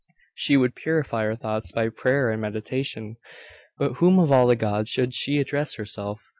She 0.33 0.57
would 0.57 0.73
purify 0.73 1.25
her 1.25 1.35
thoughts 1.35 1.71
by 1.71 1.89
prayer 1.89 2.31
and 2.31 2.41
meditation. 2.41 3.17
But 3.77 3.87
to 3.89 3.93
whom 3.93 4.17
of 4.17 4.31
all 4.31 4.47
the 4.47 4.55
gods 4.55 4.89
should 4.89 5.13
she 5.13 5.37
address 5.37 5.75
herself? 5.75 6.23